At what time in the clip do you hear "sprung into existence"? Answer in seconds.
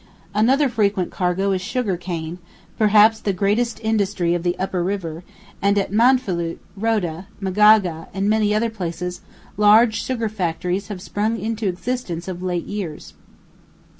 11.03-12.27